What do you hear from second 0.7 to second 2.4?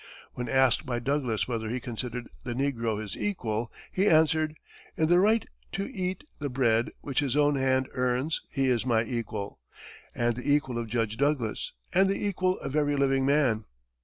by Douglas whether he considered